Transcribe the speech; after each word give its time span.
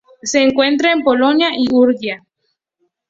Se 0.23 0.41
encuentra 0.41 0.91
en 0.93 1.03
Polonia 1.03 1.49
y 1.55 1.71
Hungría. 1.71 2.25